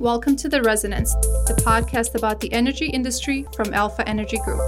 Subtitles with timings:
[0.00, 1.12] Welcome to The Resonance,
[1.48, 4.60] the podcast about the energy industry from Alpha Energy Group.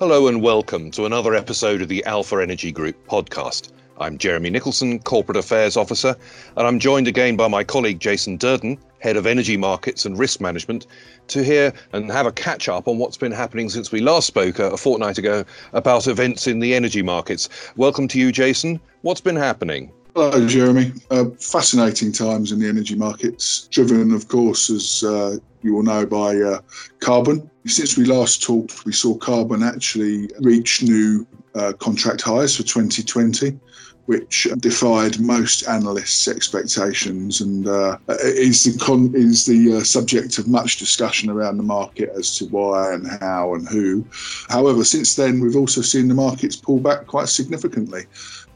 [0.00, 3.70] Hello and welcome to another episode of the Alpha Energy Group podcast.
[4.00, 6.16] I'm Jeremy Nicholson, Corporate Affairs Officer,
[6.56, 10.40] and I'm joined again by my colleague Jason Durden, Head of Energy Markets and Risk
[10.40, 10.88] Management,
[11.28, 14.58] to hear and have a catch up on what's been happening since we last spoke
[14.58, 15.44] uh, a fortnight ago
[15.74, 17.48] about events in the energy markets.
[17.76, 18.80] Welcome to you, Jason.
[19.02, 19.92] What's been happening?
[20.16, 20.94] Hello, Jeremy.
[21.10, 26.06] Uh, fascinating times in the energy markets, driven, of course, as uh, you all know,
[26.06, 26.60] by uh,
[27.00, 27.50] carbon.
[27.66, 33.60] Since we last talked, we saw carbon actually reach new uh, contract highs for 2020
[34.06, 40.46] which defied most analysts' expectations and uh, is the con- is the uh, subject of
[40.46, 44.06] much discussion around the market as to why and how and who.
[44.48, 48.06] However, since then we've also seen the markets pull back quite significantly.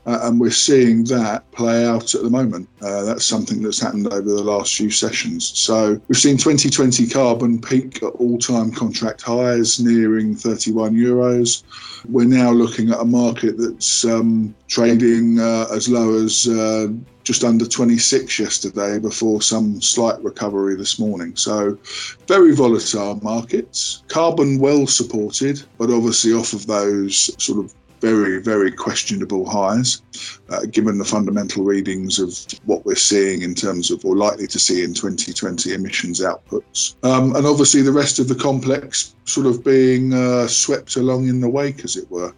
[0.06, 2.68] Uh, and we're seeing that play out at the moment.
[2.80, 5.58] Uh, that's something that's happened over the last few sessions.
[5.58, 11.62] So we've seen 2020 carbon peak at all-time contract highs, nearing 31 euros.
[12.08, 16.88] We're now looking at a market that's um, trading uh, as low as uh,
[17.22, 21.36] just under 26 yesterday before some slight recovery this morning.
[21.36, 21.78] So,
[22.26, 24.02] very volatile markets.
[24.08, 30.02] Carbon well supported, but obviously off of those sort of very, very questionable highs,
[30.48, 34.58] uh, given the fundamental readings of what we're seeing in terms of, or likely to
[34.58, 36.94] see in 2020 emissions outputs.
[37.04, 41.40] Um, and obviously, the rest of the complex sort of being uh, swept along in
[41.40, 42.34] the wake, as it were.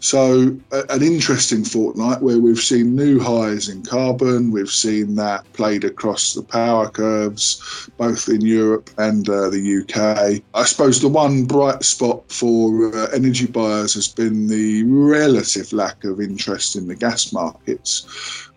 [0.00, 4.52] So, an interesting fortnight where we've seen new highs in carbon.
[4.52, 10.42] We've seen that played across the power curves, both in Europe and uh, the UK.
[10.54, 16.04] I suppose the one bright spot for uh, energy buyers has been the relative lack
[16.04, 18.06] of interest in the gas markets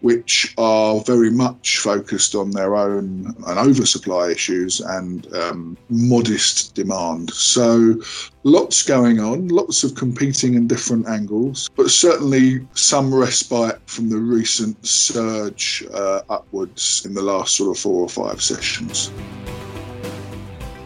[0.02, 7.31] which are very much focused on their own and oversupply issues and um, modest demand.
[7.31, 7.95] So,
[8.44, 11.31] lots going on, lots of competing and different angles,
[11.75, 17.81] but certainly some respite from the recent surge uh, upwards in the last sort of
[17.81, 19.12] four or five sessions.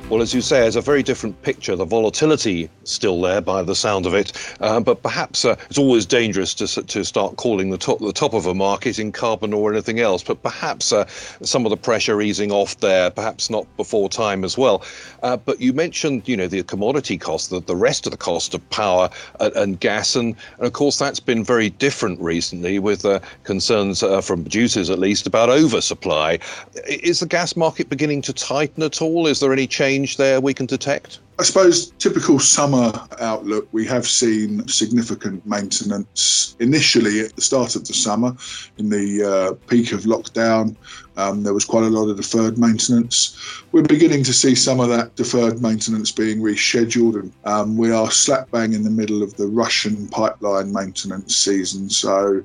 [0.07, 1.75] Well, as you say, it's a very different picture.
[1.75, 6.05] The volatility still there by the sound of it, uh, but perhaps uh, it's always
[6.05, 9.73] dangerous to, to start calling the top the top of a market in carbon or
[9.73, 10.21] anything else.
[10.21, 14.59] But perhaps uh, some of the pressure easing off there, perhaps not before time as
[14.59, 14.83] well.
[15.23, 18.53] Uh, but you mentioned, you know, the commodity cost, the, the rest of the cost
[18.53, 23.05] of power and, and gas, and, and, of course that's been very different recently with
[23.05, 26.37] uh, concerns uh, from producers at least about oversupply.
[26.87, 29.25] Is the gas market beginning to tighten at all?
[29.25, 29.94] Is there any change?
[29.95, 31.19] Change there we can detect?
[31.37, 37.85] I suppose typical summer outlook, we have seen significant maintenance initially at the start of
[37.85, 38.35] the summer
[38.77, 40.75] in the uh, peak of lockdown.
[41.17, 43.37] Um, there was quite a lot of deferred maintenance.
[43.73, 48.09] We're beginning to see some of that deferred maintenance being rescheduled, and um, we are
[48.11, 51.89] slap bang in the middle of the Russian pipeline maintenance season.
[51.89, 52.43] So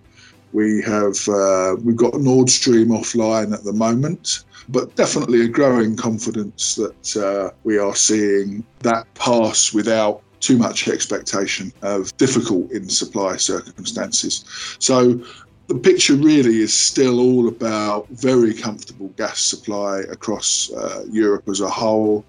[0.52, 5.96] we have uh, we've got Nord Stream offline at the moment but definitely a growing
[5.96, 12.88] confidence that uh, we are seeing that pass without too much expectation of difficult in
[12.88, 14.44] supply circumstances.
[14.78, 15.20] So
[15.66, 21.60] the picture really is still all about very comfortable gas supply across uh, Europe as
[21.60, 22.24] a whole,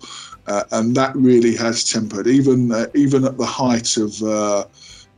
[0.48, 2.28] uh, and that really has tempered.
[2.28, 4.66] Even uh, even at the height of uh,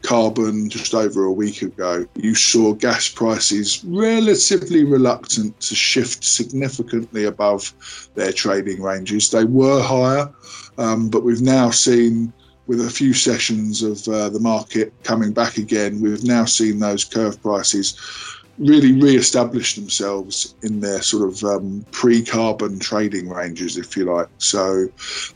[0.03, 7.25] carbon just over a week ago, you saw gas prices relatively reluctant to shift significantly
[7.25, 7.73] above
[8.15, 9.31] their trading ranges.
[9.31, 10.31] They were higher,
[10.77, 12.31] um, but we've now seen.
[12.65, 17.03] With a few sessions of uh, the market coming back again, we've now seen those
[17.03, 17.99] curve prices
[18.59, 24.27] really re-establish themselves in their sort of um, pre-carbon trading ranges, if you like.
[24.37, 24.87] So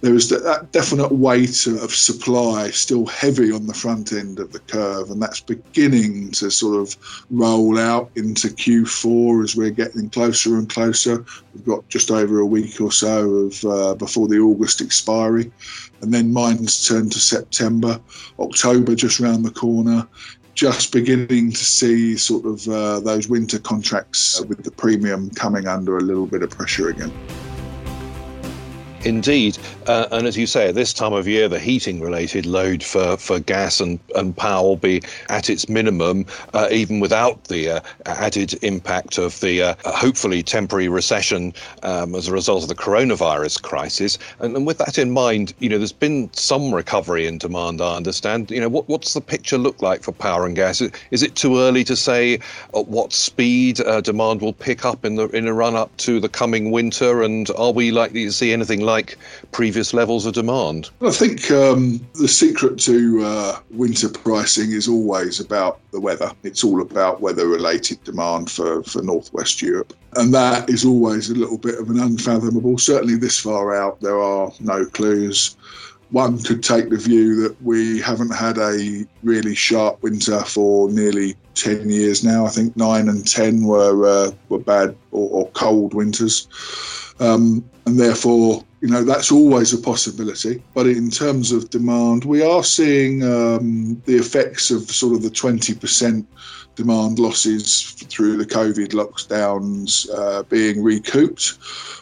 [0.01, 4.59] there is that definite weight of supply still heavy on the front end of the
[4.59, 10.57] curve, and that's beginning to sort of roll out into Q4 as we're getting closer
[10.57, 11.25] and closer.
[11.53, 15.51] We've got just over a week or so of uh, before the August expiry.
[16.01, 17.99] And then mines turn to September,
[18.39, 20.07] October just round the corner
[20.57, 25.99] just beginning to see sort of uh, those winter contracts with the premium coming under
[25.99, 27.11] a little bit of pressure again.
[29.07, 29.57] Indeed.
[29.85, 33.15] Uh, and as you say, at this time of year, the heating related load for,
[33.15, 37.79] for gas and, and power will be at its minimum, uh, even without the uh,
[38.05, 43.61] added impact of the uh, hopefully temporary recession um, as a result of the coronavirus
[43.61, 44.17] crisis.
[44.39, 47.95] And, and, with that in mind, you know, there's been some recovery in demand, I
[47.95, 48.51] understand.
[48.51, 50.81] You know, what, what's the picture look like for power and gas?
[51.11, 52.39] Is it too early to say
[52.75, 56.19] at what speed uh, demand will pick up in the in a run up to
[56.19, 57.23] the coming winter?
[57.23, 59.17] And are we likely to see anything like like
[59.51, 60.89] previous levels of demand?
[61.01, 66.31] I think um, the secret to uh, winter pricing is always about the weather.
[66.43, 69.93] It's all about weather related demand for, for Northwest Europe.
[70.15, 72.77] And that is always a little bit of an unfathomable.
[72.79, 75.55] Certainly, this far out, there are no clues
[76.09, 81.35] one could take the view that we haven't had a really sharp winter for nearly
[81.55, 82.45] 10 years now.
[82.45, 86.47] I think nine and 10 were, uh, were bad or, or cold winters.
[87.19, 90.61] Um, and therefore, you know, that's always a possibility.
[90.73, 95.29] But in terms of demand, we are seeing um, the effects of sort of the
[95.29, 96.25] 20%
[96.75, 101.57] demand losses through the COVID lockdowns uh, being recouped.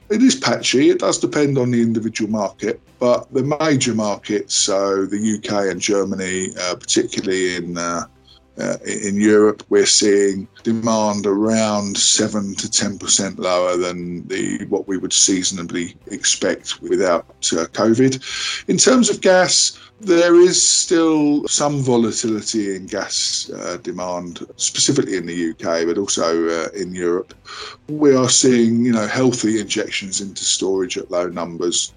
[0.09, 0.89] It is patchy.
[0.89, 5.79] It does depend on the individual market, but the major markets, so the UK and
[5.79, 8.05] Germany, uh, particularly in uh,
[8.59, 14.87] uh, in Europe, we're seeing demand around seven to ten percent lower than the what
[14.87, 18.65] we would seasonably expect without uh, COVID.
[18.69, 25.25] In terms of gas, there is still some volatility in gas uh, demand, specifically in
[25.25, 27.33] the UK, but also uh, in Europe.
[27.87, 31.93] We are seeing, you know, healthy injections into storage at low numbers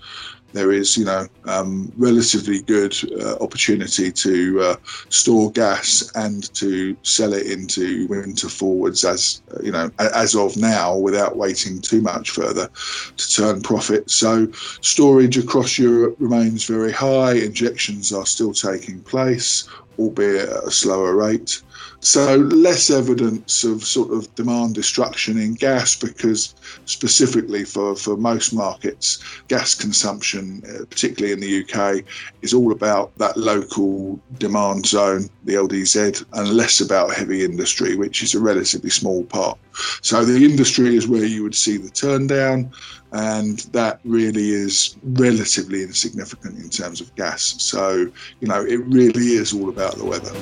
[0.53, 4.77] there is, you know, um, relatively good uh, opportunity to uh,
[5.11, 10.97] store gas and to sell it into winter forwards as, you know, as of now
[10.97, 12.69] without waiting too much further
[13.17, 14.11] to turn profit.
[14.11, 14.50] So
[14.81, 17.35] storage across Europe remains very high.
[17.35, 19.69] Injections are still taking place,
[19.99, 21.62] albeit at a slower rate.
[22.00, 26.55] So less evidence of sort of demand destruction in gas because
[26.85, 29.19] specifically for, for most markets,
[29.49, 32.05] gas consumption, uh, particularly in the UK,
[32.43, 38.23] is all about that local demand zone, the LDZ, and less about heavy industry, which
[38.23, 39.59] is a relatively small part.
[40.01, 42.71] So the industry is where you would see the turn down,
[43.11, 47.56] and that really is relatively insignificant in terms of gas.
[47.59, 48.11] So,
[48.41, 50.33] you know, it really is all about the weather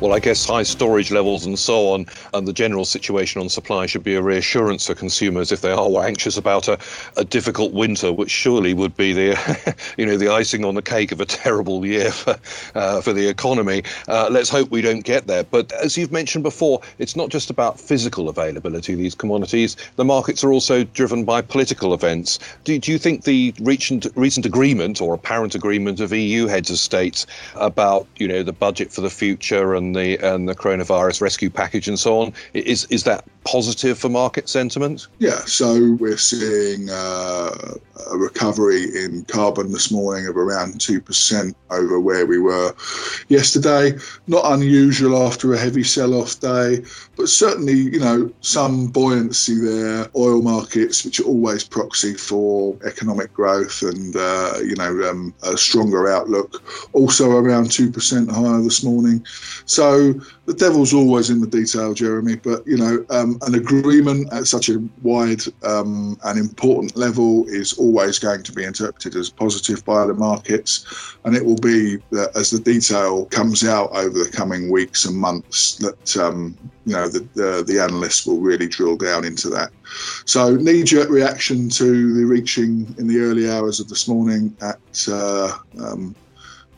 [0.00, 3.86] well, I guess high storage levels and so on, and the general situation on supply
[3.86, 6.78] should be a reassurance for consumers if they are anxious about a,
[7.16, 11.12] a difficult winter, which surely would be the, you know, the icing on the cake
[11.12, 12.36] of a terrible year for,
[12.74, 13.82] uh, for the economy.
[14.08, 15.44] Uh, let's hope we don't get there.
[15.44, 19.76] But as you've mentioned before, it's not just about physical availability of these commodities.
[19.96, 22.40] The markets are also driven by political events.
[22.64, 26.78] Do, do you think the recent, recent agreement or apparent agreement of EU heads of
[26.78, 31.50] state about, you know, the budget for the future and the and the coronavirus rescue
[31.50, 32.32] package and so on.
[32.52, 35.06] Is is that positive for market sentiment?
[35.18, 37.74] Yeah, so we're seeing uh,
[38.10, 42.74] a recovery in carbon this morning of around 2% over where we were
[43.28, 43.92] yesterday.
[44.26, 46.84] Not unusual after a heavy sell off day,
[47.16, 50.08] but certainly, you know, some buoyancy there.
[50.16, 55.56] Oil markets, which are always proxy for economic growth and, uh, you know, um, a
[55.56, 56.62] stronger outlook,
[56.92, 59.24] also around 2% higher this morning.
[59.74, 60.14] So
[60.46, 64.68] the devil's always in the detail, Jeremy, but, you know, um, an agreement at such
[64.68, 70.06] a wide um, and important level is always going to be interpreted as positive by
[70.06, 71.16] the markets.
[71.24, 75.16] And it will be that as the detail comes out over the coming weeks and
[75.16, 76.56] months that, um,
[76.86, 79.70] you know, the, the, the, analysts will really drill down into that.
[80.24, 85.08] So, knee jerk reaction to the reaching in the early hours of this morning at
[85.10, 86.14] uh, um,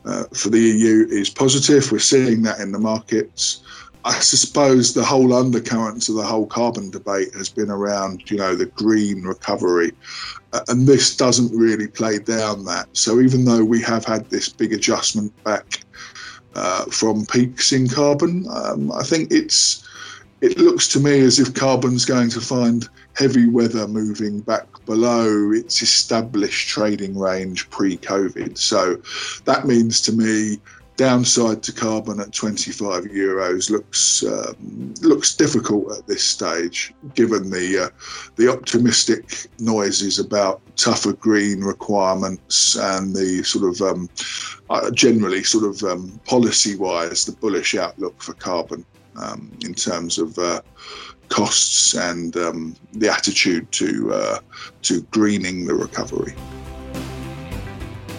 [0.06, 1.90] uh, for the EU is positive.
[1.90, 3.62] We're seeing that in the markets.
[4.04, 8.54] I suppose the whole undercurrent to the whole carbon debate has been around, you know,
[8.54, 9.92] the green recovery.
[10.52, 12.88] Uh, and this doesn't really play down that.
[12.92, 15.80] So even though we have had this big adjustment back
[16.54, 19.82] uh, from peaks in carbon, um, I think it's
[20.40, 25.50] it looks to me as if carbon's going to find heavy weather moving back below
[25.52, 28.58] its established trading range pre-COVID.
[28.58, 29.00] So
[29.44, 30.58] that means to me
[30.96, 37.84] downside to carbon at 25 euros looks um, looks difficult at this stage, given the
[37.84, 37.88] uh,
[38.36, 44.08] the optimistic noises about tougher green requirements and the sort of um,
[44.70, 48.84] uh, generally sort of um, policy wise the bullish outlook for carbon.
[49.18, 50.60] Um, in terms of uh,
[51.28, 54.38] costs and um, the attitude to uh,
[54.82, 56.34] to greening the recovery.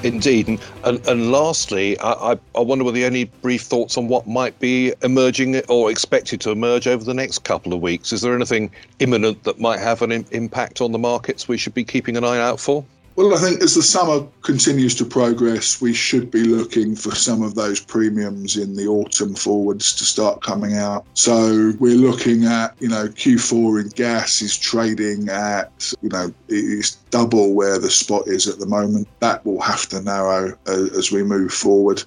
[0.03, 0.47] Indeed.
[0.47, 4.59] And, and, and lastly, I, I wonder whether you any brief thoughts on what might
[4.59, 8.13] be emerging or expected to emerge over the next couple of weeks.
[8.13, 11.83] Is there anything imminent that might have an impact on the markets we should be
[11.83, 12.85] keeping an eye out for?
[13.17, 17.41] Well, I think as the summer continues to progress, we should be looking for some
[17.41, 21.03] of those premiums in the autumn forwards to start coming out.
[21.15, 26.97] So we're looking at, you know, Q4 in gas is trading at, you know, it's
[27.09, 29.07] double where the spot is at the moment.
[29.19, 32.03] That will have to narrow as we move forward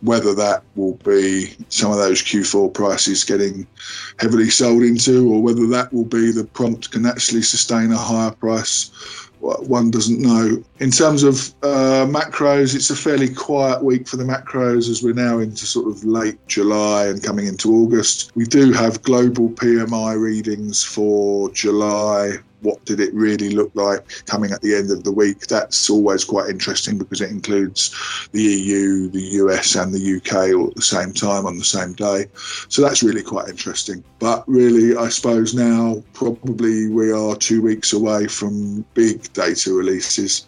[0.00, 3.66] whether that will be some of those Q4 prices getting
[4.20, 8.30] heavily sold into, or whether that will be the prompt can actually sustain a higher
[8.30, 10.62] price one doesn't know.
[10.80, 15.14] In terms of uh, macros, it's a fairly quiet week for the macros as we're
[15.14, 18.32] now into sort of late July and coming into August.
[18.34, 24.52] We do have global PMI readings for July what did it really look like coming
[24.52, 25.46] at the end of the week?
[25.46, 27.94] That's always quite interesting because it includes
[28.32, 31.92] the EU, the US, and the UK all at the same time on the same
[31.92, 32.26] day.
[32.68, 34.02] So that's really quite interesting.
[34.18, 40.46] But really, I suppose now probably we are two weeks away from big data releases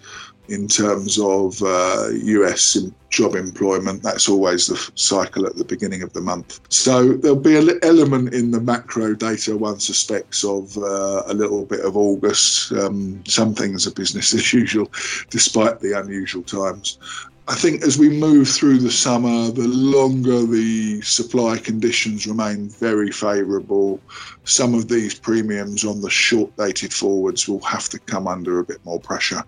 [0.49, 2.77] in terms of uh, US
[3.11, 4.03] job employment.
[4.03, 6.61] That's always the cycle at the beginning of the month.
[6.69, 11.65] So there'll be an element in the macro data one suspects of uh, a little
[11.65, 12.73] bit of August.
[12.73, 14.91] Um, some things are business as usual,
[15.29, 16.99] despite the unusual times.
[17.51, 23.11] I think as we move through the summer, the longer the supply conditions remain very
[23.11, 23.99] favourable,
[24.45, 28.65] some of these premiums on the short dated forwards will have to come under a
[28.65, 29.43] bit more pressure.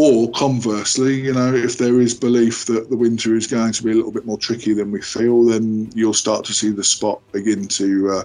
[0.00, 3.90] Or conversely, you know, if there is belief that the winter is going to be
[3.90, 7.20] a little bit more tricky than we feel, then you'll start to see the spot
[7.32, 8.24] begin to uh,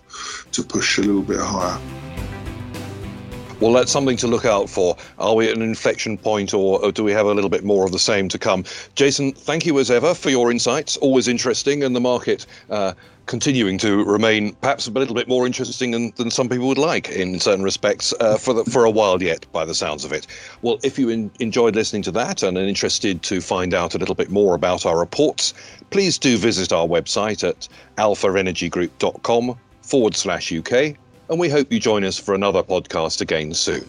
[0.51, 1.79] to push a little bit higher.
[3.63, 4.97] Well, that's something to look out for.
[5.19, 7.85] Are we at an inflection point, or, or, do we have a little bit more
[7.85, 8.65] of the same to come?
[8.95, 10.97] Jason, thank you as ever for your insights.
[10.97, 12.91] Always interesting, and the market uh,
[13.25, 17.07] continuing to remain perhaps a little bit more interesting than, than some people would like
[17.07, 20.27] in certain respects uh, for the, for a while yet, by the sounds of it.
[20.61, 23.97] Well, if you in, enjoyed listening to that and are interested to find out a
[23.97, 25.53] little bit more about our reports,
[25.89, 30.97] please do visit our website at alphaenergygroup.com forward slash UK,
[31.29, 33.85] and we hope you join us for another podcast again soon.